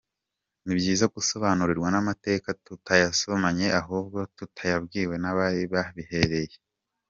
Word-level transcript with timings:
Ni 0.63 0.73
byiza 0.79 1.05
gusobanukirwa 1.15 1.87
n’amateka 1.93 2.47
tutayasomye 2.65 3.65
ahubwo 3.81 4.19
tuyabwiwe 4.35 5.15
n’abari 5.19 5.61
bahibereye. 5.73 6.55